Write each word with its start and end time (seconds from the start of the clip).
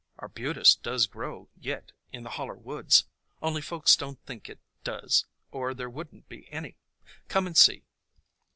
"Arbutus 0.17 0.73
does 0.75 1.05
grow 1.05 1.47
yet 1.55 1.91
in 2.11 2.23
the 2.23 2.31
Holler 2.31 2.55
woods, 2.55 3.05
only 3.39 3.61
folks 3.61 3.95
don't 3.95 4.19
think 4.25 4.49
it 4.49 4.59
does 4.83 5.27
or 5.51 5.75
there 5.75 5.91
would 5.91 6.11
n't 6.11 6.27
be 6.27 6.51
any. 6.51 6.75
Come 7.27 7.45
and 7.45 7.55
see!" 7.55 7.85